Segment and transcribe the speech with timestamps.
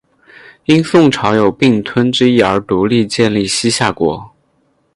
[0.65, 4.31] 因宋朝有并吞之意而独立建立西夏国。